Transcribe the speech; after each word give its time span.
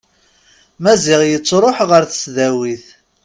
Maziɣ 0.83 1.21
yettruḥ 1.25 1.77
ɣer 1.89 2.03
tesdawit. 2.05 2.85